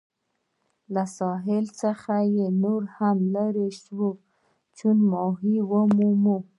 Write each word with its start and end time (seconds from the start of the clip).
له 0.93 1.03
ساحل 1.17 1.65
څخه 1.81 2.13
نور 2.63 2.81
هم 2.95 3.17
لیري 3.33 3.69
شوو 3.81 4.09
چې 4.77 4.87
ماهي 5.11 5.57
ومومو. 5.71 6.37